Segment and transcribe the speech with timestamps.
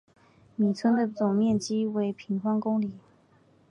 [0.55, 2.89] 米村的总面积为平方公里。